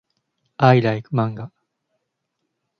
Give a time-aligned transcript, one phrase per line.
[0.57, 1.51] I like manga.